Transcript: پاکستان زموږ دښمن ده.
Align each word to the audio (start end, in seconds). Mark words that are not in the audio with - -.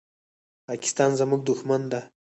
پاکستان 0.67 1.11
زموږ 1.19 1.41
دښمن 1.49 1.81
ده. 1.91 2.01